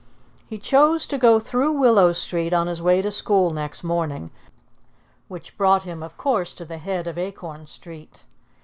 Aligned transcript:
He 0.47 0.57
chose 0.57 1.05
to 1.05 1.19
go 1.19 1.39
through 1.39 1.73
Willow 1.73 2.11
Street 2.11 2.53
on 2.53 2.65
his 2.65 2.81
way 2.81 3.03
to 3.03 3.11
school 3.11 3.51
next 3.51 3.83
morning, 3.83 4.31
which 5.27 5.55
brought 5.59 5.83
him 5.83 6.01
of 6.01 6.17
course 6.17 6.55
to 6.55 6.65
the 6.65 6.79
head 6.79 7.05
of 7.05 7.19
Acorn 7.19 7.67
Street. 7.67 8.23